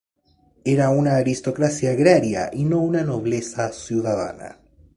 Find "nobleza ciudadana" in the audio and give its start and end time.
3.03-4.57